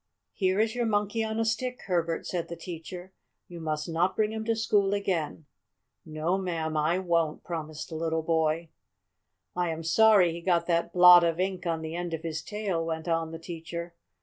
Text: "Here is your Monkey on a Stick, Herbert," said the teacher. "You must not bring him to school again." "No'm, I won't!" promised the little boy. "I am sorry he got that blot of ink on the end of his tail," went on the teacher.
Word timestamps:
"Here 0.33 0.59
is 0.59 0.73
your 0.73 0.87
Monkey 0.87 1.23
on 1.23 1.39
a 1.39 1.45
Stick, 1.45 1.83
Herbert," 1.83 2.25
said 2.25 2.47
the 2.47 2.55
teacher. 2.55 3.13
"You 3.47 3.59
must 3.61 3.87
not 3.87 4.15
bring 4.15 4.31
him 4.31 4.43
to 4.45 4.55
school 4.55 4.95
again." 4.95 5.45
"No'm, 6.07 6.47
I 6.47 6.97
won't!" 6.97 7.43
promised 7.43 7.89
the 7.89 7.95
little 7.95 8.23
boy. 8.23 8.69
"I 9.55 9.69
am 9.69 9.83
sorry 9.83 10.31
he 10.31 10.41
got 10.41 10.65
that 10.65 10.91
blot 10.91 11.23
of 11.23 11.39
ink 11.39 11.67
on 11.67 11.81
the 11.83 11.93
end 11.93 12.15
of 12.15 12.23
his 12.23 12.41
tail," 12.41 12.83
went 12.83 13.07
on 13.07 13.29
the 13.29 13.37
teacher. 13.37 13.93